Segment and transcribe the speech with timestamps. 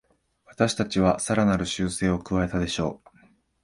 [0.47, 3.17] 私たちはさらなる修正を加えたでしょう